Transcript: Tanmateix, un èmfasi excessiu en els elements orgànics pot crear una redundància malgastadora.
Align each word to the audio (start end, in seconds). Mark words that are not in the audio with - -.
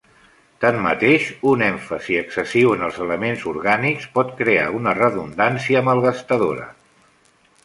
Tanmateix, 0.63 1.27
un 1.49 1.61
èmfasi 1.65 2.17
excessiu 2.21 2.73
en 2.77 2.87
els 2.87 2.97
elements 3.05 3.45
orgànics 3.53 4.09
pot 4.17 4.35
crear 4.43 4.67
una 4.81 4.97
redundància 5.01 5.85
malgastadora. 5.91 6.69